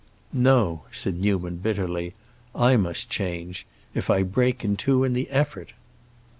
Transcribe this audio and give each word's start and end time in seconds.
"No," 0.33 0.81
said 0.91 1.13
Newman, 1.19 1.57
bitterly; 1.57 2.15
"I 2.55 2.75
must 2.75 3.11
change—if 3.11 4.09
I 4.09 4.23
break 4.23 4.65
in 4.65 4.75
two 4.75 5.03
in 5.03 5.13
the 5.13 5.29
effort!" 5.29 5.73